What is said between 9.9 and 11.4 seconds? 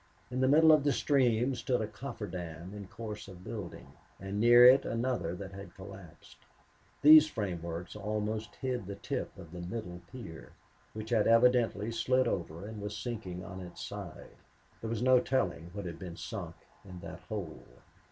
pier, which had